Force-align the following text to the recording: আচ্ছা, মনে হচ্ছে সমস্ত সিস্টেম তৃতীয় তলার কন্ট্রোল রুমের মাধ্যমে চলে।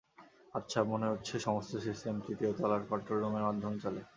আচ্ছা, 0.55 0.79
মনে 0.83 1.07
হচ্ছে 1.07 1.33
সমস্ত 1.39 1.71
সিস্টেম 1.77 2.15
তৃতীয় 2.25 2.51
তলার 2.53 2.81
কন্ট্রোল 2.89 3.17
রুমের 3.19 3.47
মাধ্যমে 3.47 3.77
চলে। 3.79 4.01